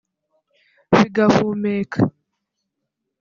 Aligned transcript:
bigahumeka 0.93 1.99